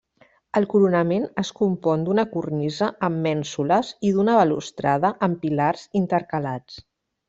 El 0.59 0.63
coronament 0.69 1.27
es 1.41 1.51
compon 1.59 2.07
d'una 2.07 2.25
cornisa 2.33 2.89
amb 3.11 3.23
mènsules 3.29 3.95
i 4.11 4.17
d'una 4.19 4.41
balustrada 4.43 5.17
amb 5.31 5.43
pilars 5.47 5.89
intercalats. 6.05 6.87